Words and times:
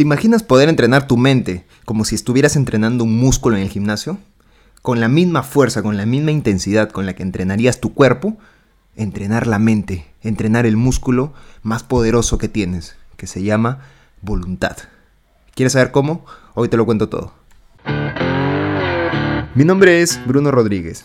¿Te 0.00 0.04
imaginas 0.04 0.42
poder 0.42 0.70
entrenar 0.70 1.06
tu 1.06 1.18
mente 1.18 1.66
como 1.84 2.06
si 2.06 2.14
estuvieras 2.14 2.56
entrenando 2.56 3.04
un 3.04 3.18
músculo 3.18 3.56
en 3.56 3.62
el 3.64 3.68
gimnasio? 3.68 4.16
Con 4.80 4.98
la 4.98 5.08
misma 5.08 5.42
fuerza, 5.42 5.82
con 5.82 5.98
la 5.98 6.06
misma 6.06 6.30
intensidad 6.30 6.88
con 6.88 7.04
la 7.04 7.12
que 7.12 7.22
entrenarías 7.22 7.80
tu 7.80 7.92
cuerpo, 7.92 8.38
entrenar 8.96 9.46
la 9.46 9.58
mente, 9.58 10.06
entrenar 10.22 10.64
el 10.64 10.78
músculo 10.78 11.34
más 11.62 11.82
poderoso 11.82 12.38
que 12.38 12.48
tienes, 12.48 12.96
que 13.18 13.26
se 13.26 13.42
llama 13.42 13.80
voluntad. 14.22 14.74
¿Quieres 15.54 15.74
saber 15.74 15.90
cómo? 15.90 16.24
Hoy 16.54 16.70
te 16.70 16.78
lo 16.78 16.86
cuento 16.86 17.10
todo. 17.10 17.34
Mi 19.54 19.66
nombre 19.66 20.00
es 20.00 20.18
Bruno 20.26 20.50
Rodríguez 20.50 21.04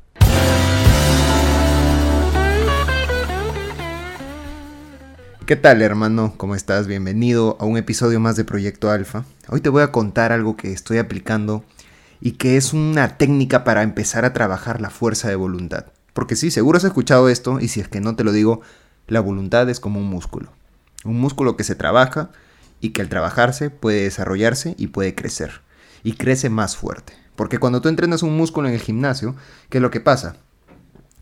¿Qué 5.45 5.55
tal 5.55 5.81
hermano? 5.81 6.35
¿Cómo 6.37 6.55
estás? 6.55 6.85
Bienvenido 6.85 7.57
a 7.59 7.65
un 7.65 7.75
episodio 7.75 8.19
más 8.19 8.35
de 8.35 8.45
Proyecto 8.45 8.91
Alfa. 8.91 9.25
Hoy 9.49 9.59
te 9.59 9.69
voy 9.69 9.81
a 9.81 9.91
contar 9.91 10.31
algo 10.31 10.55
que 10.55 10.71
estoy 10.71 10.99
aplicando 10.99 11.65
y 12.21 12.33
que 12.33 12.57
es 12.57 12.73
una 12.73 13.17
técnica 13.17 13.63
para 13.63 13.81
empezar 13.81 14.23
a 14.23 14.33
trabajar 14.33 14.79
la 14.79 14.91
fuerza 14.91 15.29
de 15.29 15.35
voluntad. 15.35 15.87
Porque 16.13 16.35
sí, 16.35 16.51
seguro 16.51 16.77
has 16.77 16.83
escuchado 16.83 17.27
esto 17.27 17.59
y 17.59 17.69
si 17.69 17.81
es 17.81 17.87
que 17.87 17.99
no 17.99 18.15
te 18.15 18.23
lo 18.23 18.31
digo, 18.31 18.61
la 19.07 19.19
voluntad 19.19 19.67
es 19.69 19.79
como 19.79 19.99
un 19.99 20.05
músculo. 20.05 20.51
Un 21.03 21.19
músculo 21.19 21.57
que 21.57 21.63
se 21.63 21.75
trabaja 21.75 22.29
y 22.79 22.91
que 22.91 23.01
al 23.01 23.09
trabajarse 23.09 23.71
puede 23.71 24.03
desarrollarse 24.03 24.75
y 24.77 24.87
puede 24.87 25.15
crecer. 25.15 25.61
Y 26.03 26.13
crece 26.13 26.49
más 26.49 26.77
fuerte. 26.77 27.13
Porque 27.35 27.57
cuando 27.57 27.81
tú 27.81 27.89
entrenas 27.89 28.21
un 28.21 28.37
músculo 28.37 28.67
en 28.67 28.75
el 28.75 28.79
gimnasio, 28.79 29.35
¿qué 29.69 29.79
es 29.79 29.81
lo 29.81 29.89
que 29.89 30.01
pasa? 30.01 30.35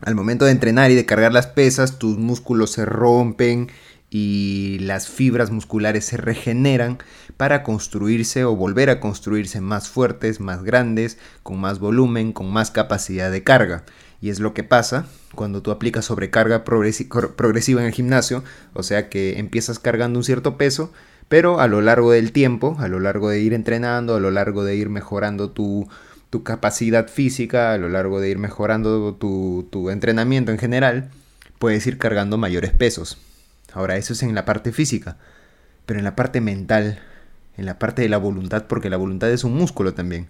Al 0.02 0.14
momento 0.14 0.44
de 0.44 0.52
entrenar 0.52 0.90
y 0.90 0.94
de 0.94 1.06
cargar 1.06 1.32
las 1.32 1.46
pesas, 1.46 1.98
tus 1.98 2.16
músculos 2.18 2.70
se 2.70 2.84
rompen 2.84 3.68
y 4.10 4.78
las 4.80 5.08
fibras 5.08 5.52
musculares 5.52 6.04
se 6.04 6.16
regeneran 6.16 6.98
para 7.36 7.62
construirse 7.62 8.44
o 8.44 8.56
volver 8.56 8.90
a 8.90 8.98
construirse 8.98 9.60
más 9.60 9.88
fuertes, 9.88 10.40
más 10.40 10.64
grandes, 10.64 11.16
con 11.44 11.60
más 11.60 11.78
volumen, 11.78 12.32
con 12.32 12.52
más 12.52 12.72
capacidad 12.72 13.30
de 13.30 13.44
carga. 13.44 13.84
Y 14.20 14.28
es 14.30 14.40
lo 14.40 14.52
que 14.52 14.64
pasa 14.64 15.06
cuando 15.34 15.62
tú 15.62 15.70
aplicas 15.70 16.06
sobrecarga 16.06 16.64
progresiva 16.64 17.80
en 17.80 17.86
el 17.86 17.92
gimnasio, 17.92 18.42
o 18.74 18.82
sea 18.82 19.08
que 19.08 19.38
empiezas 19.38 19.78
cargando 19.78 20.18
un 20.18 20.24
cierto 20.24 20.58
peso, 20.58 20.92
pero 21.28 21.60
a 21.60 21.68
lo 21.68 21.80
largo 21.80 22.10
del 22.10 22.32
tiempo, 22.32 22.76
a 22.80 22.88
lo 22.88 22.98
largo 22.98 23.30
de 23.30 23.40
ir 23.40 23.54
entrenando, 23.54 24.16
a 24.16 24.20
lo 24.20 24.32
largo 24.32 24.64
de 24.64 24.74
ir 24.74 24.88
mejorando 24.88 25.50
tu, 25.50 25.88
capacidad 26.44 27.08
física, 27.08 27.72
a 27.72 27.78
lo 27.78 27.88
largo 27.88 28.20
de 28.20 28.30
ir 28.30 28.38
mejorando 28.38 29.14
tu, 29.14 29.68
tu 29.70 29.90
entrenamiento 29.90 30.50
en 30.50 30.58
general, 30.58 31.10
puedes 31.58 31.86
ir 31.86 31.98
cargando 31.98 32.36
mayores 32.36 32.72
pesos. 32.72 33.18
Ahora, 33.72 33.96
eso 33.96 34.12
es 34.12 34.22
en 34.22 34.34
la 34.34 34.44
parte 34.44 34.72
física, 34.72 35.16
pero 35.86 35.98
en 35.98 36.04
la 36.04 36.16
parte 36.16 36.40
mental, 36.40 36.98
en 37.56 37.66
la 37.66 37.78
parte 37.78 38.02
de 38.02 38.08
la 38.08 38.18
voluntad, 38.18 38.66
porque 38.66 38.90
la 38.90 38.96
voluntad 38.96 39.30
es 39.30 39.44
un 39.44 39.54
músculo 39.54 39.94
también. 39.94 40.28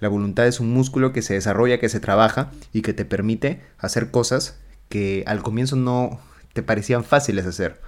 La 0.00 0.08
voluntad 0.08 0.46
es 0.46 0.60
un 0.60 0.72
músculo 0.72 1.12
que 1.12 1.22
se 1.22 1.34
desarrolla, 1.34 1.80
que 1.80 1.88
se 1.88 2.00
trabaja 2.00 2.50
y 2.72 2.82
que 2.82 2.92
te 2.92 3.04
permite 3.04 3.62
hacer 3.78 4.10
cosas 4.10 4.58
que 4.88 5.24
al 5.26 5.42
comienzo 5.42 5.76
no 5.76 6.20
te 6.52 6.62
parecían 6.62 7.04
fáciles 7.04 7.46
hacer. 7.46 7.80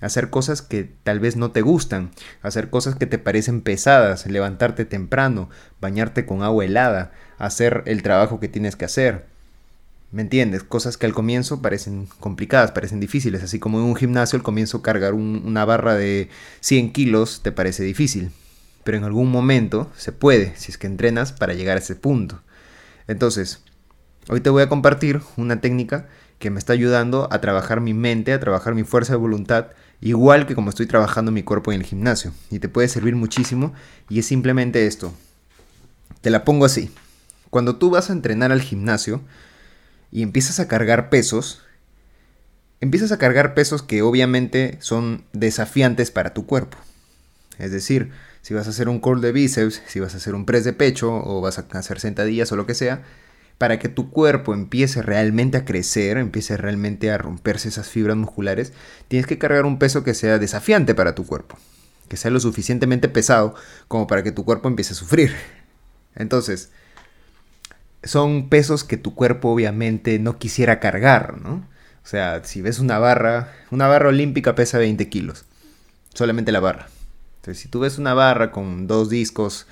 Hacer 0.00 0.28
cosas 0.28 0.60
que 0.60 0.84
tal 0.84 1.20
vez 1.20 1.36
no 1.36 1.52
te 1.52 1.62
gustan, 1.62 2.10
hacer 2.42 2.68
cosas 2.68 2.96
que 2.96 3.06
te 3.06 3.18
parecen 3.18 3.62
pesadas, 3.62 4.26
levantarte 4.26 4.84
temprano, 4.84 5.48
bañarte 5.80 6.26
con 6.26 6.42
agua 6.42 6.64
helada, 6.64 7.12
hacer 7.38 7.82
el 7.86 8.02
trabajo 8.02 8.38
que 8.38 8.48
tienes 8.48 8.76
que 8.76 8.84
hacer. 8.84 9.35
¿Me 10.16 10.22
entiendes? 10.22 10.62
Cosas 10.64 10.96
que 10.96 11.04
al 11.04 11.12
comienzo 11.12 11.60
parecen 11.60 12.08
complicadas, 12.18 12.72
parecen 12.72 13.00
difíciles, 13.00 13.42
así 13.42 13.58
como 13.58 13.78
en 13.78 13.84
un 13.84 13.94
gimnasio 13.94 14.38
al 14.38 14.42
comienzo 14.42 14.80
cargar 14.80 15.14
una 15.14 15.64
barra 15.64 15.94
de 15.94 16.30
100 16.60 16.92
kilos 16.92 17.42
te 17.42 17.52
parece 17.52 17.84
difícil 17.84 18.32
pero 18.86 18.98
en 18.98 19.04
algún 19.04 19.32
momento 19.32 19.90
se 19.96 20.12
puede 20.12 20.54
si 20.54 20.70
es 20.70 20.78
que 20.78 20.86
entrenas 20.86 21.32
para 21.32 21.54
llegar 21.54 21.76
a 21.76 21.80
ese 21.80 21.96
punto. 21.96 22.40
Entonces, 23.08 23.64
hoy 24.28 24.40
te 24.40 24.48
voy 24.48 24.62
a 24.62 24.68
compartir 24.68 25.22
una 25.36 25.60
técnica 25.60 26.06
que 26.38 26.50
me 26.50 26.60
está 26.60 26.72
ayudando 26.72 27.28
a 27.32 27.40
trabajar 27.40 27.80
mi 27.80 27.94
mente, 27.94 28.32
a 28.32 28.38
trabajar 28.38 28.76
mi 28.76 28.84
fuerza 28.84 29.14
de 29.14 29.18
voluntad, 29.18 29.72
igual 30.00 30.46
que 30.46 30.54
como 30.54 30.70
estoy 30.70 30.86
trabajando 30.86 31.32
mi 31.32 31.42
cuerpo 31.42 31.72
en 31.72 31.80
el 31.80 31.86
gimnasio. 31.86 32.32
Y 32.48 32.60
te 32.60 32.68
puede 32.68 32.86
servir 32.86 33.16
muchísimo 33.16 33.74
y 34.08 34.20
es 34.20 34.26
simplemente 34.26 34.86
esto. 34.86 35.12
Te 36.20 36.30
la 36.30 36.44
pongo 36.44 36.64
así. 36.64 36.92
Cuando 37.50 37.78
tú 37.78 37.90
vas 37.90 38.08
a 38.08 38.12
entrenar 38.12 38.52
al 38.52 38.62
gimnasio 38.62 39.20
y 40.10 40.22
empiezas 40.22 40.60
a 40.60 40.68
cargar 40.68 41.10
pesos, 41.10 41.62
empiezas 42.80 43.12
a 43.12 43.18
cargar 43.18 43.54
pesos 43.54 43.82
que 43.82 44.02
obviamente 44.02 44.78
son 44.80 45.24
desafiantes 45.32 46.10
para 46.10 46.34
tu 46.34 46.46
cuerpo. 46.46 46.78
Es 47.58 47.70
decir, 47.70 48.10
si 48.42 48.54
vas 48.54 48.66
a 48.66 48.70
hacer 48.70 48.88
un 48.88 49.00
curl 49.00 49.20
de 49.20 49.32
bíceps, 49.32 49.82
si 49.86 50.00
vas 50.00 50.14
a 50.14 50.18
hacer 50.18 50.34
un 50.34 50.46
press 50.46 50.64
de 50.64 50.72
pecho 50.72 51.12
o 51.12 51.40
vas 51.40 51.58
a 51.58 51.66
hacer 51.72 52.00
sentadillas 52.00 52.52
o 52.52 52.56
lo 52.56 52.66
que 52.66 52.74
sea, 52.74 53.02
para 53.58 53.78
que 53.78 53.88
tu 53.88 54.10
cuerpo 54.10 54.54
empiece 54.54 55.02
realmente 55.02 55.56
a 55.56 55.64
crecer, 55.64 56.18
empiece 56.18 56.56
realmente 56.56 57.10
a 57.10 57.18
romperse 57.18 57.68
esas 57.68 57.88
fibras 57.88 58.16
musculares, 58.16 58.72
tienes 59.08 59.26
que 59.26 59.38
cargar 59.38 59.64
un 59.64 59.78
peso 59.78 60.04
que 60.04 60.14
sea 60.14 60.38
desafiante 60.38 60.94
para 60.94 61.14
tu 61.14 61.26
cuerpo, 61.26 61.56
que 62.08 62.16
sea 62.16 62.30
lo 62.30 62.40
suficientemente 62.40 63.08
pesado 63.08 63.54
como 63.88 64.06
para 64.06 64.22
que 64.22 64.32
tu 64.32 64.44
cuerpo 64.44 64.68
empiece 64.68 64.92
a 64.92 64.96
sufrir. 64.96 65.34
Entonces, 66.14 66.70
son 68.06 68.48
pesos 68.48 68.84
que 68.84 68.96
tu 68.96 69.14
cuerpo 69.14 69.50
obviamente 69.50 70.18
no 70.18 70.38
quisiera 70.38 70.80
cargar, 70.80 71.40
¿no? 71.40 71.66
O 72.04 72.08
sea, 72.08 72.44
si 72.44 72.62
ves 72.62 72.78
una 72.78 72.98
barra, 72.98 73.52
una 73.70 73.88
barra 73.88 74.08
olímpica 74.08 74.54
pesa 74.54 74.78
20 74.78 75.08
kilos, 75.08 75.44
solamente 76.14 76.52
la 76.52 76.60
barra 76.60 76.88
si 77.54 77.68
tú 77.68 77.80
ves 77.80 77.98
una 77.98 78.14
barra 78.14 78.50
con 78.50 78.86
dos 78.86 79.08
discos 79.08 79.66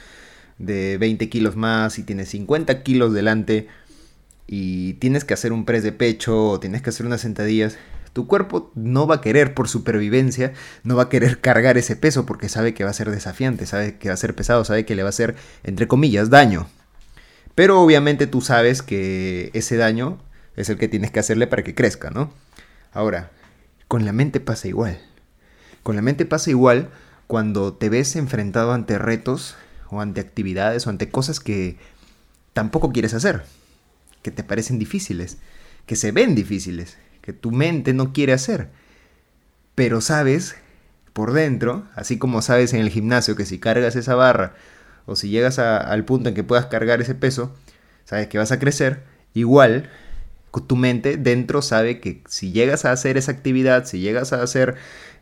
de 0.59 0.99
20 0.99 1.29
kilos 1.29 1.57
más 1.57 1.99
y 1.99 2.05
tienes 2.05 2.29
50 2.31 2.83
kilos 2.83 3.13
delante 3.13 3.69
y 4.47 4.95
tienes 4.95 5.25
que 5.25 5.35
hacer 5.35 5.53
un 5.53 5.65
press 5.65 5.83
de 5.83 5.93
pecho 5.93 6.51
o 6.51 6.61
tienes 6.61 6.83
que 6.83 6.91
hacer 6.91 7.07
unas 7.07 7.23
sentadillas, 7.23 7.77
tu 8.13 8.27
cuerpo 8.29 8.71
no 8.75 9.07
va 9.07 9.17
a 9.17 9.21
querer 9.21 9.55
por 9.55 9.69
supervivencia, 9.69 10.53
no 10.85 10.97
va 10.97 11.05
a 11.05 11.09
querer 11.09 11.41
cargar 11.41 11.77
ese 11.79 11.97
peso 11.97 12.27
porque 12.27 12.49
sabe 12.49 12.75
que 12.75 12.85
va 12.85 12.91
a 12.91 12.95
ser 12.95 13.11
desafiante, 13.11 13.67
sabe 13.67 13.99
que 13.99 14.09
va 14.09 14.15
a 14.15 14.19
ser 14.19 14.35
pesado, 14.35 14.65
sabe 14.65 14.85
que 14.85 14.95
le 14.95 15.03
va 15.03 15.09
a 15.09 15.11
hacer, 15.11 15.35
entre 15.65 15.89
comillas, 15.89 16.31
daño. 16.31 16.69
Pero 17.55 17.81
obviamente 17.81 18.27
tú 18.27 18.41
sabes 18.41 18.83
que 18.83 19.51
ese 19.55 19.77
daño 19.77 20.19
es 20.57 20.69
el 20.69 20.79
que 20.79 20.89
tienes 20.89 21.11
que 21.11 21.21
hacerle 21.21 21.47
para 21.47 21.63
que 21.63 21.75
crezca, 21.75 22.11
¿no? 22.11 22.33
Ahora, 22.93 23.31
con 23.89 24.05
la 24.05 24.13
mente 24.13 24.41
pasa 24.41 24.69
igual. 24.69 25.01
Con 25.83 25.97
la 25.97 26.03
mente 26.03 26.27
pasa 26.27 26.51
igual 26.51 26.91
cuando 27.27 27.75
te 27.75 27.89
ves 27.89 28.17
enfrentado 28.17 28.73
ante 28.73 28.99
retos 28.99 29.57
o 29.91 30.01
ante 30.01 30.21
actividades 30.21 30.87
o 30.87 30.91
ante 30.91 31.11
cosas 31.11 31.41
que 31.41 31.77
tampoco 32.53 32.93
quieres 32.93 33.15
hacer, 33.15 33.45
que 34.23 34.31
te 34.31 34.43
parecen 34.43 34.79
difíciles, 34.79 35.39
que 35.87 35.97
se 35.97 36.13
ven 36.13 36.35
difíciles, 36.35 36.97
que 37.21 37.33
tu 37.33 37.51
mente 37.53 37.93
no 37.93 38.13
quiere 38.13 38.33
hacer. 38.33 38.71
Pero 39.75 40.01
sabes 40.01 40.57
por 41.13 41.33
dentro, 41.33 41.87
así 41.95 42.19
como 42.19 42.43
sabes 42.43 42.73
en 42.73 42.81
el 42.81 42.91
gimnasio 42.91 43.37
que 43.37 43.47
si 43.47 43.59
cargas 43.59 43.97
esa 43.97 44.15
barra 44.15 44.55
o 45.07 45.17
si 45.17 45.29
llegas 45.29 45.59
al 45.59 46.05
punto 46.05 46.29
en 46.29 46.35
que 46.35 46.45
puedas 46.45 46.67
cargar 46.67 47.01
ese 47.01 47.15
peso, 47.15 47.55
sabes 48.05 48.29
que 48.29 48.39
vas 48.39 48.53
a 48.53 48.59
crecer, 48.59 49.03
igual 49.35 49.91
tu 50.61 50.77
mente 50.77 51.17
dentro 51.17 51.63
sabe 51.63 52.01
que 52.01 52.23
si 52.29 52.53
llegas 52.53 52.85
a 52.85 52.93
hacer 52.93 53.17
esa 53.17 53.33
actividad, 53.33 53.87
si 53.87 54.01
llegas 54.01 54.33
a 54.33 54.43
hacer 54.43 54.77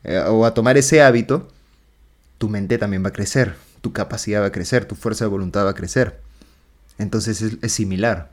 eh, 0.04 0.22
o 0.28 0.44
a 0.44 0.54
tomar 0.54 0.76
ese 0.76 1.02
hábito, 1.02 1.48
tu 2.38 2.48
mente 2.48 2.78
también 2.78 3.04
va 3.04 3.08
a 3.08 3.12
crecer, 3.12 3.54
tu 3.80 3.92
capacidad 3.92 4.42
va 4.42 4.46
a 4.46 4.52
crecer, 4.52 4.84
tu 4.84 4.94
fuerza 4.94 5.24
de 5.24 5.30
voluntad 5.30 5.64
va 5.64 5.70
a 5.70 5.74
crecer. 5.74 6.20
Entonces 6.98 7.42
es, 7.62 7.72
similar. 7.72 8.30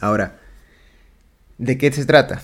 Ahora, 0.00 0.38
¿de 1.58 1.78
qué 1.78 1.92
se 1.92 2.04
trata? 2.04 2.42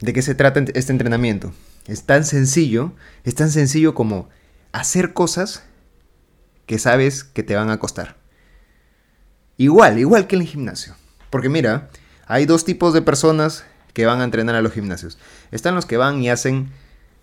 ¿De 0.00 0.12
qué 0.12 0.22
se 0.22 0.34
trata 0.34 0.62
este 0.74 0.92
entrenamiento? 0.92 1.52
Es 1.86 2.04
tan 2.04 2.24
sencillo, 2.24 2.92
es 3.24 3.34
tan 3.34 3.50
sencillo 3.50 3.94
como 3.94 4.28
hacer 4.72 5.14
cosas 5.14 5.62
que 6.68 6.78
sabes 6.78 7.24
que 7.24 7.42
te 7.42 7.56
van 7.56 7.70
a 7.70 7.78
costar. 7.78 8.16
Igual, 9.56 9.98
igual 9.98 10.28
que 10.28 10.36
en 10.36 10.42
el 10.42 10.48
gimnasio. 10.48 10.94
Porque 11.30 11.48
mira, 11.48 11.88
hay 12.26 12.44
dos 12.44 12.64
tipos 12.64 12.92
de 12.92 13.00
personas 13.02 13.64
que 13.94 14.04
van 14.04 14.20
a 14.20 14.24
entrenar 14.24 14.54
a 14.54 14.60
los 14.60 14.72
gimnasios. 14.72 15.18
Están 15.50 15.74
los 15.74 15.86
que 15.86 15.96
van 15.96 16.22
y 16.22 16.28
hacen 16.28 16.68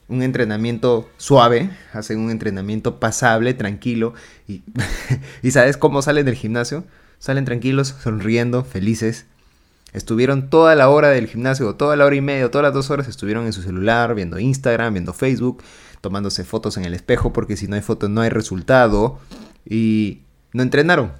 un 0.08 0.24
entrenamiento 0.24 1.08
suave, 1.18 1.70
hacen 1.94 2.20
un 2.20 2.32
entrenamiento 2.32 3.00
pasable, 3.00 3.54
tranquilo. 3.54 4.16
Y, 4.48 4.64
y 5.44 5.52
¿sabes 5.52 5.78
cómo 5.78 6.02
salen 6.02 6.26
del 6.26 6.36
gimnasio? 6.36 6.84
Salen 7.20 7.46
tranquilos, 7.46 7.96
sonriendo, 8.02 8.64
felices. 8.66 9.28
Estuvieron 9.94 10.50
toda 10.50 10.74
la 10.74 10.90
hora 10.90 11.10
del 11.10 11.28
gimnasio, 11.28 11.76
toda 11.76 11.96
la 11.96 12.06
hora 12.06 12.16
y 12.16 12.22
media, 12.22 12.50
todas 12.50 12.64
las 12.64 12.74
dos 12.74 12.90
horas 12.90 13.08
estuvieron 13.08 13.46
en 13.46 13.54
su 13.54 13.62
celular, 13.62 14.16
viendo 14.16 14.40
Instagram, 14.40 14.94
viendo 14.94 15.14
Facebook, 15.14 15.62
tomándose 16.06 16.44
fotos 16.44 16.78
en 16.78 16.86
el 16.86 16.94
espejo, 16.94 17.34
porque 17.34 17.58
si 17.58 17.68
no 17.68 17.74
hay 17.74 17.82
fotos 17.82 18.12
no 18.12 18.22
hay 18.22 18.30
resultado. 18.30 19.18
Y 19.68 20.22
no 20.54 20.62
entrenaron. 20.62 21.14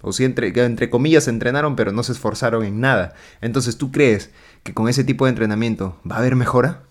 O 0.00 0.12
si 0.12 0.24
entre, 0.24 0.48
entre 0.64 0.90
comillas 0.90 1.28
entrenaron, 1.28 1.76
pero 1.76 1.92
no 1.92 2.02
se 2.02 2.10
esforzaron 2.10 2.64
en 2.64 2.80
nada. 2.80 3.14
Entonces, 3.40 3.78
¿tú 3.78 3.92
crees 3.92 4.30
que 4.64 4.74
con 4.74 4.88
ese 4.88 5.04
tipo 5.04 5.26
de 5.26 5.28
entrenamiento 5.28 5.96
va 6.10 6.16
a 6.16 6.18
haber 6.18 6.34
mejora? 6.34 6.82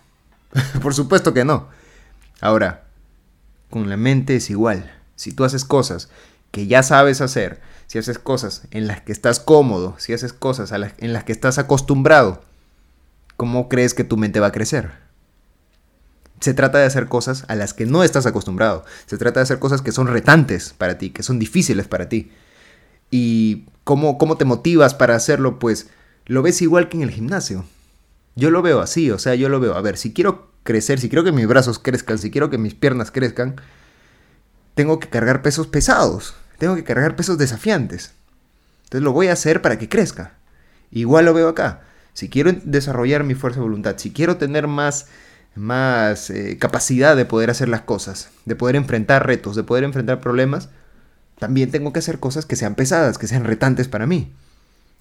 Por 0.81 0.93
supuesto 0.93 1.33
que 1.33 1.43
no. 1.43 1.67
Ahora, 2.39 2.85
con 3.69 3.89
la 3.89 3.97
mente 3.97 4.37
es 4.37 4.49
igual. 4.49 4.89
Si 5.17 5.33
tú 5.33 5.43
haces 5.43 5.65
cosas 5.65 6.07
que 6.51 6.67
ya 6.67 6.83
sabes 6.83 7.19
hacer, 7.19 7.59
si 7.85 7.97
haces 7.97 8.17
cosas 8.17 8.61
en 8.71 8.87
las 8.87 9.01
que 9.01 9.11
estás 9.11 9.41
cómodo, 9.41 9.95
si 9.97 10.13
haces 10.13 10.31
cosas 10.31 10.71
en 10.71 11.11
las 11.11 11.25
que 11.25 11.33
estás 11.33 11.57
acostumbrado, 11.57 12.41
¿cómo 13.35 13.67
crees 13.67 13.93
que 13.93 14.05
tu 14.05 14.15
mente 14.15 14.39
va 14.39 14.47
a 14.47 14.51
crecer? 14.53 15.10
Se 16.41 16.53
trata 16.53 16.79
de 16.79 16.85
hacer 16.85 17.07
cosas 17.07 17.45
a 17.47 17.55
las 17.55 17.73
que 17.73 17.85
no 17.85 18.03
estás 18.03 18.25
acostumbrado. 18.25 18.83
Se 19.05 19.17
trata 19.17 19.39
de 19.39 19.43
hacer 19.43 19.59
cosas 19.59 19.81
que 19.81 19.91
son 19.91 20.07
retantes 20.07 20.73
para 20.77 20.97
ti, 20.97 21.11
que 21.11 21.23
son 21.23 21.39
difíciles 21.39 21.87
para 21.87 22.09
ti. 22.09 22.31
¿Y 23.11 23.65
cómo, 23.83 24.17
cómo 24.17 24.37
te 24.37 24.45
motivas 24.45 24.93
para 24.93 25.15
hacerlo? 25.15 25.59
Pues 25.59 25.89
lo 26.25 26.41
ves 26.41 26.61
igual 26.61 26.89
que 26.89 26.97
en 26.97 27.03
el 27.03 27.11
gimnasio. 27.11 27.65
Yo 28.35 28.49
lo 28.49 28.61
veo 28.61 28.79
así, 28.81 29.11
o 29.11 29.19
sea, 29.19 29.35
yo 29.35 29.49
lo 29.49 29.59
veo. 29.59 29.75
A 29.75 29.81
ver, 29.81 29.97
si 29.97 30.13
quiero 30.13 30.51
crecer, 30.63 30.99
si 30.99 31.09
quiero 31.09 31.23
que 31.23 31.31
mis 31.31 31.47
brazos 31.47 31.79
crezcan, 31.79 32.17
si 32.17 32.31
quiero 32.31 32.49
que 32.49 32.57
mis 32.57 32.73
piernas 32.73 33.11
crezcan, 33.11 33.55
tengo 34.73 34.99
que 34.99 35.09
cargar 35.09 35.41
pesos 35.41 35.67
pesados, 35.67 36.33
tengo 36.57 36.75
que 36.75 36.83
cargar 36.83 37.15
pesos 37.15 37.37
desafiantes. 37.37 38.13
Entonces 38.85 39.03
lo 39.03 39.11
voy 39.11 39.27
a 39.27 39.33
hacer 39.33 39.61
para 39.61 39.77
que 39.77 39.89
crezca. 39.89 40.33
Igual 40.91 41.25
lo 41.25 41.33
veo 41.33 41.49
acá. 41.49 41.81
Si 42.13 42.29
quiero 42.29 42.51
desarrollar 42.63 43.23
mi 43.23 43.35
fuerza 43.35 43.59
de 43.59 43.63
voluntad, 43.63 43.95
si 43.97 44.11
quiero 44.11 44.37
tener 44.37 44.67
más, 44.67 45.07
más 45.55 46.29
eh, 46.29 46.57
capacidad 46.59 47.15
de 47.15 47.25
poder 47.25 47.49
hacer 47.49 47.69
las 47.69 47.81
cosas, 47.81 48.29
de 48.45 48.55
poder 48.55 48.75
enfrentar 48.75 49.25
retos, 49.25 49.55
de 49.55 49.63
poder 49.63 49.83
enfrentar 49.83 50.21
problemas, 50.21 50.69
también 51.39 51.71
tengo 51.71 51.91
que 51.91 51.99
hacer 51.99 52.19
cosas 52.19 52.45
que 52.45 52.55
sean 52.55 52.75
pesadas, 52.75 53.17
que 53.17 53.27
sean 53.27 53.43
retantes 53.43 53.87
para 53.87 54.07
mí. 54.07 54.31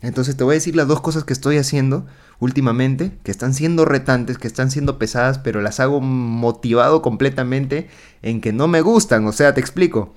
Entonces 0.03 0.37
te 0.37 0.45
voy 0.45 0.53
a 0.53 0.55
decir 0.55 0.75
las 0.77 0.89
dos 0.89 1.01
cosas 1.01 1.25
que 1.25 1.35
estoy 1.35 1.59
haciendo 1.59 2.07
últimamente, 2.39 3.13
que 3.23 3.31
están 3.31 3.53
siendo 3.53 3.85
retantes, 3.85 4.39
que 4.39 4.47
están 4.47 4.71
siendo 4.71 4.99
pesadas, 4.99 5.39
pero 5.39 5.61
las 5.61 5.79
hago 5.79 6.01
motivado 6.01 7.03
completamente 7.03 7.89
en 8.23 8.41
que 8.41 8.53
no 8.53 8.67
me 8.67 8.81
gustan. 8.81 9.27
O 9.27 9.33
sea, 9.33 9.53
te 9.53 9.61
explico. 9.61 10.15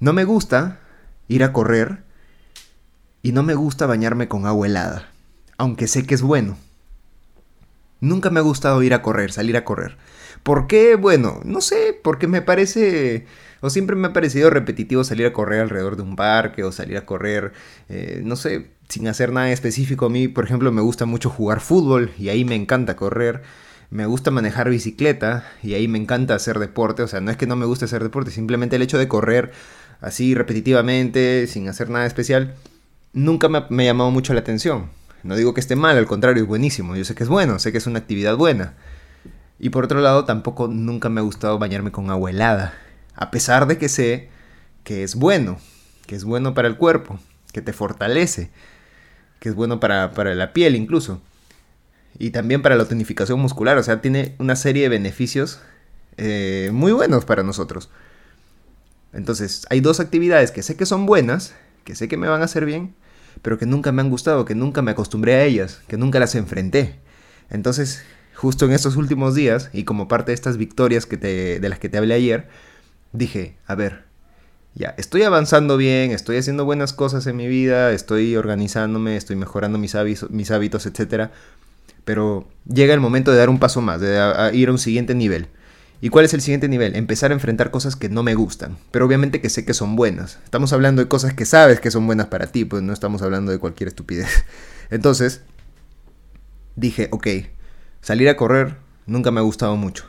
No 0.00 0.12
me 0.12 0.24
gusta 0.24 0.80
ir 1.28 1.44
a 1.44 1.52
correr 1.52 2.02
y 3.22 3.32
no 3.32 3.42
me 3.42 3.54
gusta 3.54 3.86
bañarme 3.86 4.28
con 4.28 4.46
agua 4.46 4.66
helada, 4.66 5.10
aunque 5.58 5.86
sé 5.86 6.06
que 6.06 6.14
es 6.14 6.22
bueno. 6.22 6.56
Nunca 8.00 8.30
me 8.30 8.40
ha 8.40 8.42
gustado 8.42 8.82
ir 8.82 8.94
a 8.94 9.02
correr, 9.02 9.32
salir 9.32 9.56
a 9.56 9.64
correr. 9.64 9.96
¿Por 10.42 10.66
qué? 10.66 10.96
Bueno, 10.96 11.40
no 11.44 11.60
sé, 11.60 11.98
porque 12.02 12.26
me 12.26 12.42
parece 12.42 13.26
o 13.60 13.70
siempre 13.70 13.96
me 13.96 14.08
ha 14.08 14.12
parecido 14.12 14.50
repetitivo 14.50 15.02
salir 15.04 15.26
a 15.26 15.32
correr 15.32 15.60
alrededor 15.60 15.96
de 15.96 16.02
un 16.02 16.16
parque 16.16 16.62
o 16.62 16.72
salir 16.72 16.96
a 16.98 17.06
correr, 17.06 17.52
eh, 17.88 18.20
no 18.24 18.36
sé, 18.36 18.70
sin 18.88 19.08
hacer 19.08 19.32
nada 19.32 19.50
específico. 19.50 20.06
A 20.06 20.08
mí, 20.10 20.28
por 20.28 20.44
ejemplo, 20.44 20.70
me 20.72 20.82
gusta 20.82 21.06
mucho 21.06 21.30
jugar 21.30 21.60
fútbol 21.60 22.12
y 22.18 22.28
ahí 22.28 22.44
me 22.44 22.54
encanta 22.54 22.96
correr. 22.96 23.42
Me 23.90 24.06
gusta 24.06 24.30
manejar 24.30 24.68
bicicleta 24.68 25.44
y 25.62 25.74
ahí 25.74 25.88
me 25.88 25.98
encanta 25.98 26.34
hacer 26.34 26.58
deporte. 26.58 27.02
O 27.02 27.08
sea, 27.08 27.20
no 27.20 27.30
es 27.30 27.36
que 27.36 27.46
no 27.46 27.56
me 27.56 27.66
guste 27.66 27.86
hacer 27.86 28.02
deporte, 28.02 28.30
simplemente 28.30 28.76
el 28.76 28.82
hecho 28.82 28.98
de 28.98 29.08
correr 29.08 29.52
así 30.00 30.34
repetitivamente, 30.34 31.46
sin 31.46 31.68
hacer 31.68 31.88
nada 31.90 32.06
especial, 32.06 32.54
nunca 33.12 33.48
me 33.48 33.58
ha, 33.58 33.66
me 33.70 33.84
ha 33.84 33.86
llamado 33.86 34.10
mucho 34.10 34.34
la 34.34 34.40
atención. 34.40 34.90
No 35.26 35.36
digo 35.36 35.54
que 35.54 35.60
esté 35.60 35.76
mal, 35.76 35.96
al 35.96 36.06
contrario, 36.06 36.42
es 36.42 36.48
buenísimo. 36.48 36.96
Yo 36.96 37.04
sé 37.04 37.14
que 37.14 37.24
es 37.24 37.28
bueno, 37.28 37.58
sé 37.58 37.72
que 37.72 37.78
es 37.78 37.86
una 37.86 37.98
actividad 37.98 38.36
buena. 38.36 38.74
Y 39.58 39.70
por 39.70 39.84
otro 39.84 40.00
lado, 40.00 40.24
tampoco 40.24 40.68
nunca 40.68 41.08
me 41.08 41.20
ha 41.20 41.24
gustado 41.24 41.58
bañarme 41.58 41.92
con 41.92 42.10
agua 42.10 42.30
helada 42.30 42.74
a 43.16 43.30
pesar 43.30 43.66
de 43.66 43.78
que 43.78 43.88
sé 43.88 44.28
que 44.84 45.02
es 45.02 45.16
bueno, 45.16 45.58
que 46.06 46.14
es 46.14 46.24
bueno 46.24 46.54
para 46.54 46.68
el 46.68 46.76
cuerpo, 46.76 47.18
que 47.52 47.62
te 47.62 47.72
fortalece, 47.72 48.50
que 49.40 49.48
es 49.48 49.54
bueno 49.54 49.80
para, 49.80 50.12
la 50.34 50.52
piel 50.52 50.76
incluso, 50.76 51.20
y 52.18 52.30
también 52.30 52.62
para 52.62 52.76
la 52.76 52.84
tonificación 52.84 53.40
muscular, 53.40 53.78
o 53.78 53.82
sea, 53.82 54.00
tiene 54.00 54.36
una 54.38 54.54
serie 54.54 54.84
de 54.84 54.88
beneficios 54.90 55.60
eh, 56.18 56.70
muy 56.72 56.92
buenos 56.92 57.24
para 57.24 57.42
nosotros. 57.42 57.90
Entonces, 59.12 59.66
hay 59.70 59.80
dos 59.80 59.98
actividades 59.98 60.50
que 60.50 60.62
sé 60.62 60.76
que 60.76 60.86
son 60.86 61.06
buenas, 61.06 61.54
que 61.84 61.94
sé 61.94 62.06
que 62.06 62.16
me 62.16 62.28
van 62.28 62.42
a 62.42 62.44
hacer 62.44 62.64
bien, 62.64 62.94
pero 63.42 63.58
que 63.58 63.66
nunca 63.66 63.92
me 63.92 64.02
han 64.02 64.10
gustado, 64.10 64.44
que 64.44 64.54
nunca 64.54 64.82
me 64.82 64.90
acostumbré 64.90 65.34
a 65.34 65.44
ellas, 65.44 65.82
que 65.88 65.96
nunca 65.96 66.18
las 66.18 66.34
enfrenté. 66.34 67.00
Entonces, 67.50 68.02
justo 68.34 68.64
en 68.64 68.72
estos 68.72 68.96
últimos 68.96 69.34
días, 69.34 69.70
y 69.72 69.84
como 69.84 70.08
parte 70.08 70.30
de 70.30 70.34
estas 70.34 70.56
victorias 70.56 71.06
que 71.06 71.16
te, 71.16 71.60
de 71.60 71.68
las 71.68 71.78
que 71.78 71.88
te 71.88 71.98
hablé 71.98 72.14
ayer, 72.14 72.48
dije, 73.12 73.56
a 73.66 73.74
ver, 73.74 74.04
ya, 74.74 74.94
estoy 74.98 75.22
avanzando 75.22 75.76
bien, 75.76 76.10
estoy 76.10 76.36
haciendo 76.36 76.66
buenas 76.66 76.92
cosas 76.92 77.26
en 77.26 77.36
mi 77.36 77.46
vida, 77.48 77.92
estoy 77.92 78.36
organizándome, 78.36 79.16
estoy 79.16 79.36
mejorando 79.36 79.78
mis 79.78 79.94
hábitos, 79.94 80.30
mis 80.30 80.50
hábitos 80.50 80.84
etc. 80.84 81.30
Pero 82.04 82.46
llega 82.66 82.92
el 82.92 83.00
momento 83.00 83.32
de 83.32 83.38
dar 83.38 83.48
un 83.48 83.58
paso 83.58 83.80
más, 83.80 84.00
de 84.00 84.50
ir 84.52 84.68
a 84.68 84.72
un 84.72 84.78
siguiente 84.78 85.14
nivel. 85.14 85.48
¿Y 86.00 86.10
cuál 86.10 86.24
es 86.24 86.34
el 86.34 86.40
siguiente 86.40 86.68
nivel? 86.68 86.94
Empezar 86.94 87.30
a 87.30 87.34
enfrentar 87.34 87.70
cosas 87.70 87.96
que 87.96 88.08
no 88.08 88.22
me 88.22 88.34
gustan, 88.34 88.76
pero 88.90 89.06
obviamente 89.06 89.40
que 89.40 89.48
sé 89.48 89.64
que 89.64 89.74
son 89.74 89.96
buenas. 89.96 90.38
Estamos 90.44 90.72
hablando 90.72 91.02
de 91.02 91.08
cosas 91.08 91.34
que 91.34 91.46
sabes 91.46 91.80
que 91.80 91.90
son 91.90 92.06
buenas 92.06 92.26
para 92.26 92.46
ti, 92.46 92.64
pues 92.64 92.82
no 92.82 92.92
estamos 92.92 93.22
hablando 93.22 93.52
de 93.52 93.58
cualquier 93.58 93.88
estupidez. 93.88 94.44
Entonces, 94.90 95.42
dije, 96.74 97.08
ok, 97.12 97.26
salir 98.02 98.28
a 98.28 98.36
correr 98.36 98.76
nunca 99.06 99.30
me 99.30 99.40
ha 99.40 99.44
gustado 99.44 99.76
mucho 99.76 100.06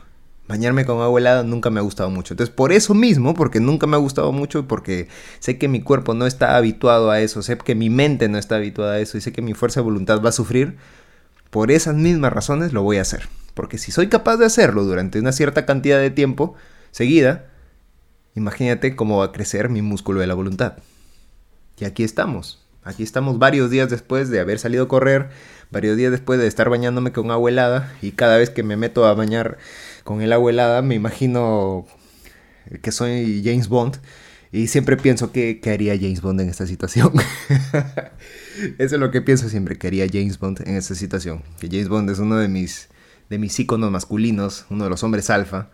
bañarme 0.48 0.86
con 0.86 1.00
agua 1.00 1.20
helada 1.20 1.42
nunca 1.44 1.70
me 1.70 1.78
ha 1.78 1.82
gustado 1.82 2.10
mucho. 2.10 2.32
Entonces, 2.32 2.54
por 2.54 2.72
eso 2.72 2.94
mismo, 2.94 3.34
porque 3.34 3.60
nunca 3.60 3.86
me 3.86 3.96
ha 3.96 4.00
gustado 4.00 4.32
mucho, 4.32 4.66
porque 4.66 5.08
sé 5.38 5.58
que 5.58 5.68
mi 5.68 5.82
cuerpo 5.82 6.14
no 6.14 6.26
está 6.26 6.56
habituado 6.56 7.10
a 7.10 7.20
eso, 7.20 7.42
sé 7.42 7.58
que 7.58 7.74
mi 7.74 7.90
mente 7.90 8.28
no 8.28 8.38
está 8.38 8.56
habituada 8.56 8.94
a 8.94 8.98
eso 8.98 9.18
y 9.18 9.20
sé 9.20 9.32
que 9.32 9.42
mi 9.42 9.54
fuerza 9.54 9.80
de 9.80 9.84
voluntad 9.84 10.22
va 10.24 10.30
a 10.30 10.32
sufrir, 10.32 10.76
por 11.50 11.70
esas 11.70 11.94
mismas 11.94 12.32
razones 12.32 12.72
lo 12.72 12.82
voy 12.82 12.96
a 12.96 13.02
hacer. 13.02 13.28
Porque 13.58 13.76
si 13.76 13.90
soy 13.90 14.06
capaz 14.06 14.36
de 14.36 14.46
hacerlo 14.46 14.84
durante 14.84 15.18
una 15.18 15.32
cierta 15.32 15.66
cantidad 15.66 15.98
de 15.98 16.12
tiempo 16.12 16.54
seguida, 16.92 17.46
imagínate 18.36 18.94
cómo 18.94 19.18
va 19.18 19.24
a 19.24 19.32
crecer 19.32 19.68
mi 19.68 19.82
músculo 19.82 20.20
de 20.20 20.28
la 20.28 20.34
voluntad. 20.34 20.74
Y 21.76 21.84
aquí 21.84 22.04
estamos. 22.04 22.64
Aquí 22.84 23.02
estamos 23.02 23.40
varios 23.40 23.68
días 23.68 23.90
después 23.90 24.30
de 24.30 24.38
haber 24.38 24.60
salido 24.60 24.84
a 24.84 24.88
correr, 24.88 25.30
varios 25.72 25.96
días 25.96 26.12
después 26.12 26.38
de 26.38 26.46
estar 26.46 26.70
bañándome 26.70 27.10
con 27.10 27.32
agua 27.32 27.50
helada 27.50 27.92
y 28.00 28.12
cada 28.12 28.36
vez 28.36 28.50
que 28.50 28.62
me 28.62 28.76
meto 28.76 29.04
a 29.06 29.14
bañar 29.14 29.58
con 30.04 30.22
el 30.22 30.32
agua 30.32 30.52
helada, 30.52 30.80
me 30.80 30.94
imagino 30.94 31.84
que 32.80 32.92
soy 32.92 33.42
James 33.44 33.66
Bond 33.66 33.96
y 34.52 34.68
siempre 34.68 34.96
pienso 34.96 35.32
que, 35.32 35.58
¿qué 35.58 35.70
haría 35.70 35.96
James 35.96 36.20
Bond 36.20 36.42
en 36.42 36.48
esta 36.48 36.68
situación. 36.68 37.12
Eso 38.78 38.94
es 38.94 39.00
lo 39.00 39.10
que 39.10 39.20
pienso 39.20 39.48
siempre, 39.48 39.76
que 39.78 39.88
haría 39.88 40.06
James 40.06 40.38
Bond 40.38 40.60
en 40.64 40.76
esta 40.76 40.94
situación. 40.94 41.42
Que 41.58 41.66
James 41.66 41.88
Bond 41.88 42.08
es 42.10 42.20
uno 42.20 42.36
de 42.36 42.46
mis, 42.46 42.88
de 43.30 43.38
mis 43.38 43.58
íconos 43.58 43.90
masculinos, 43.90 44.66
uno 44.70 44.84
de 44.84 44.90
los 44.90 45.02
hombres 45.02 45.30
alfa, 45.30 45.68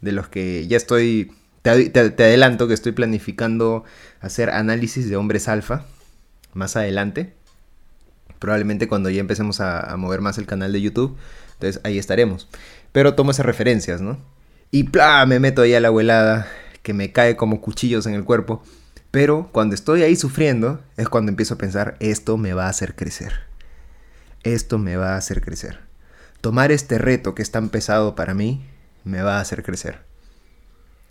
de 0.00 0.12
los 0.12 0.28
que 0.28 0.66
ya 0.66 0.76
estoy, 0.76 1.32
te, 1.62 1.90
te 1.90 2.24
adelanto 2.24 2.68
que 2.68 2.74
estoy 2.74 2.92
planificando 2.92 3.84
hacer 4.20 4.50
análisis 4.50 5.08
de 5.08 5.16
hombres 5.16 5.48
alfa 5.48 5.84
más 6.54 6.76
adelante. 6.76 7.32
Probablemente 8.38 8.88
cuando 8.88 9.10
ya 9.10 9.20
empecemos 9.20 9.60
a, 9.60 9.96
mover 9.96 10.20
más 10.20 10.38
el 10.38 10.46
canal 10.46 10.72
de 10.72 10.80
YouTube. 10.80 11.16
Entonces 11.54 11.80
ahí 11.84 11.98
estaremos. 11.98 12.48
Pero 12.92 13.14
tomo 13.14 13.30
esas 13.30 13.46
referencias, 13.46 14.00
¿no? 14.00 14.18
Y 14.70 14.84
¡plá! 14.84 15.24
me 15.26 15.40
meto 15.40 15.62
ahí 15.62 15.74
a 15.74 15.80
la 15.80 15.88
abuelada, 15.88 16.46
que 16.82 16.92
me 16.92 17.12
cae 17.12 17.36
como 17.36 17.60
cuchillos 17.60 18.06
en 18.06 18.14
el 18.14 18.24
cuerpo. 18.24 18.62
Pero 19.10 19.48
cuando 19.52 19.74
estoy 19.74 20.02
ahí 20.02 20.14
sufriendo, 20.14 20.80
es 20.96 21.08
cuando 21.08 21.30
empiezo 21.30 21.54
a 21.54 21.58
pensar, 21.58 21.96
esto 22.00 22.36
me 22.36 22.52
va 22.52 22.66
a 22.66 22.70
hacer 22.70 22.94
crecer. 22.94 23.32
Esto 24.42 24.78
me 24.78 24.96
va 24.96 25.14
a 25.14 25.16
hacer 25.16 25.40
crecer. 25.40 25.87
Tomar 26.40 26.72
este 26.72 26.98
reto 26.98 27.34
que 27.34 27.42
es 27.42 27.50
tan 27.50 27.68
pesado 27.68 28.14
para 28.14 28.34
mí, 28.34 28.64
me 29.04 29.22
va 29.22 29.38
a 29.38 29.40
hacer 29.40 29.62
crecer. 29.62 30.00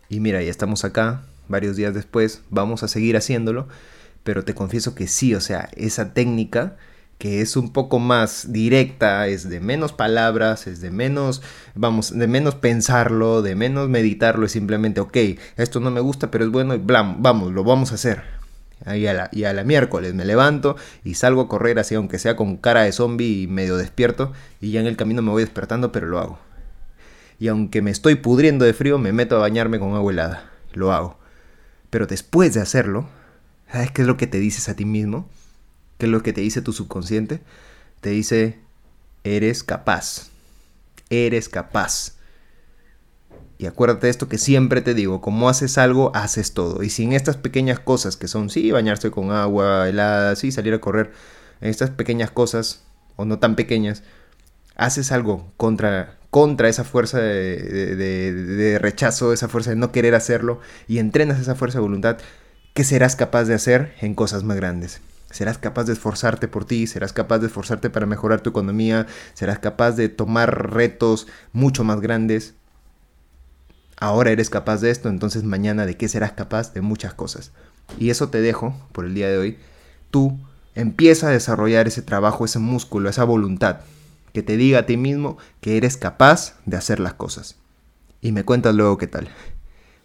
Y 0.10 0.20
mira, 0.20 0.42
ya 0.42 0.50
estamos 0.50 0.86
acá, 0.86 1.24
varios 1.48 1.76
días 1.76 1.94
después, 1.94 2.42
vamos 2.50 2.84
a 2.84 2.88
seguir 2.88 3.18
haciéndolo, 3.18 3.68
pero 4.24 4.44
te 4.44 4.54
confieso 4.54 4.96
que 4.96 5.08
sí, 5.08 5.36
o 5.36 5.42
sea, 5.42 5.70
esa 5.76 6.14
técnica 6.14 6.78
que 7.18 7.42
es 7.42 7.58
un 7.58 7.74
poco 7.74 8.00
más 8.00 8.54
directa, 8.54 9.28
es 9.28 9.50
de 9.50 9.60
menos 9.60 9.92
palabras, 9.92 10.68
es 10.68 10.82
de 10.82 10.92
menos, 10.92 11.42
vamos, 11.74 12.16
de 12.16 12.28
menos 12.28 12.56
pensarlo, 12.56 13.42
de 13.42 13.56
menos 13.56 13.90
meditarlo, 13.90 14.46
es 14.46 14.52
simplemente, 14.52 15.02
ok, 15.02 15.18
esto 15.56 15.80
no 15.80 15.90
me 15.90 16.00
gusta, 16.00 16.30
pero 16.30 16.46
es 16.46 16.52
bueno 16.52 16.76
y 16.76 16.78
blam, 16.78 17.24
vamos, 17.24 17.52
lo 17.54 17.64
vamos 17.64 17.92
a 17.92 17.96
hacer. 17.96 18.37
Y 18.86 19.08
a, 19.08 19.54
la, 19.54 19.64
miércoles 19.64 20.14
me 20.14 20.24
levanto 20.24 20.76
y 21.04 21.16
salgo 21.16 21.42
a 21.42 21.48
correr 21.48 21.80
así, 21.80 21.96
aunque 21.96 22.20
sea 22.20 22.36
con 22.36 22.58
cara 22.58 22.84
de 22.84 22.92
zombie 22.92 23.42
y 23.42 23.48
medio 23.48 23.76
despierto, 23.76 24.34
y 24.62 24.72
ya 24.72 24.80
en 24.80 24.88
el 24.88 24.96
camino 24.96 25.22
me 25.22 25.32
voy 25.32 25.44
despertando, 25.44 25.92
pero 25.92 26.08
lo 26.08 26.20
hago. 26.20 26.40
Y 27.40 27.48
aunque 27.48 27.82
me 27.82 27.92
estoy 27.92 28.16
pudriendo 28.16 28.66
de 28.66 28.74
frío, 28.74 28.98
me 28.98 29.14
meto 29.14 29.36
a 29.36 29.40
bañarme 29.40 29.80
con 29.80 29.94
agua 29.94 30.12
helada. 30.12 30.52
Lo 30.74 30.92
hago. 30.92 31.18
Pero 31.90 32.08
después 32.08 32.54
de 32.54 32.62
hacerlo, 32.62 33.08
¿sabes 33.72 33.92
qué 33.92 34.02
es 34.02 34.08
lo 34.08 34.18
que 34.18 34.28
te 34.28 34.40
dices 34.40 34.70
a 34.70 34.76
ti 34.76 34.86
mismo? 34.86 35.30
¿Qué 35.98 36.06
es 36.06 36.12
lo 36.12 36.22
que 36.24 36.34
te 36.34 36.42
dice 36.42 36.62
tu 36.62 36.74
subconsciente? 36.74 37.42
Te 38.02 38.10
dice, 38.10 38.60
eres 39.24 39.64
capaz. 39.64 40.30
Eres 41.10 41.50
capaz. 41.50 42.17
Y 43.60 43.66
acuérdate 43.66 44.08
de 44.08 44.12
esto 44.12 44.30
que 44.30 44.38
siempre 44.38 44.82
te 44.82 44.94
digo, 44.94 45.20
como 45.20 45.50
haces 45.50 45.78
algo, 45.78 46.12
haces 46.16 46.54
todo. 46.54 46.84
Y 46.84 46.90
sin 46.90 47.14
estas 47.14 47.38
pequeñas 47.38 47.80
cosas 47.80 48.16
que 48.16 48.28
son, 48.28 48.50
sí, 48.50 48.72
bañarse 48.72 49.10
con 49.10 49.32
agua 49.32 49.90
helada, 49.90 50.36
sí, 50.36 50.52
salir 50.52 50.74
a 50.76 50.82
correr, 50.82 51.12
estas 51.60 51.90
pequeñas 51.90 52.30
cosas, 52.30 52.84
o 53.16 53.26
no 53.26 53.40
tan 53.40 53.56
pequeñas, 53.56 54.04
haces 54.76 55.12
algo 55.12 55.52
contra, 55.58 56.18
contra 56.30 56.70
esa 56.70 56.84
fuerza 56.84 57.20
de, 57.20 57.96
de, 57.96 58.80
rechazo, 58.80 59.34
esa 59.34 59.48
fuerza 59.48 59.72
de 59.72 59.76
no 59.76 59.92
querer 59.92 60.14
hacerlo, 60.14 60.60
y 60.88 61.00
entrenas 61.00 61.40
esa 61.40 61.56
fuerza 61.56 61.80
de 61.80 61.84
voluntad, 61.84 62.18
que 62.76 62.84
serás 62.84 63.16
capaz 63.16 63.46
de 63.46 63.56
hacer 63.56 63.96
en 64.02 64.14
cosas 64.14 64.44
más 64.44 64.58
grandes. 64.58 65.02
Serás 65.32 65.58
capaz 65.58 65.86
de 65.86 65.94
esforzarte 65.94 66.48
por 66.48 66.66
ti, 66.66 66.86
serás 66.86 67.12
capaz 67.12 67.40
de 67.40 67.48
esforzarte 67.48 67.90
para 67.90 68.06
mejorar 68.06 68.42
tu 68.42 68.52
economía, 68.52 69.08
serás 69.34 69.60
capaz 69.60 69.94
de 69.94 70.10
tomar 70.10 70.74
retos 70.74 71.28
mucho 71.54 71.84
más 71.84 72.00
grandes. 72.00 72.54
Ahora 74.00 74.32
eres 74.32 74.50
capaz 74.50 74.82
de 74.82 74.92
esto, 74.92 75.10
entonces 75.10 75.44
mañana 75.44 75.86
de 75.86 75.98
qué 75.98 76.08
serás 76.08 76.34
capaz 76.34 76.74
de 76.74 76.82
muchas 76.82 77.14
cosas. 77.14 77.52
Y 78.00 78.10
eso 78.10 78.30
te 78.30 78.42
dejo 78.42 78.76
por 78.92 79.06
el 79.06 79.16
día 79.16 79.30
de 79.30 79.38
hoy. 79.38 79.58
Tú 80.12 80.40
empieza 80.76 81.28
a 81.28 81.32
desarrollar 81.32 81.88
ese 81.88 82.04
trabajo, 82.04 82.46
ese 82.46 82.60
músculo, 82.60 83.10
esa 83.10 83.24
voluntad 83.24 83.78
que 84.34 84.44
te 84.44 84.56
diga 84.56 84.80
a 84.80 84.86
ti 84.86 84.98
mismo 84.98 85.38
que 85.62 85.78
eres 85.78 85.98
capaz 85.98 86.56
de 86.66 86.78
hacer 86.78 87.00
las 87.00 87.16
cosas. 87.16 87.56
Y 88.22 88.32
me 88.32 88.44
cuentas 88.44 88.76
luego 88.76 88.98
qué 88.98 89.08
tal. 89.08 89.30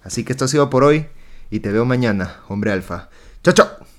Así 0.02 0.25
que 0.25 0.32
esto 0.32 0.46
ha 0.46 0.49
sido 0.49 0.70
por 0.70 0.84
hoy 0.84 1.06
y 1.50 1.61
te 1.61 1.70
veo 1.70 1.84
mañana, 1.84 2.40
hombre 2.49 2.72
alfa. 2.72 3.11
Chao, 3.42 3.52
chao. 3.52 3.91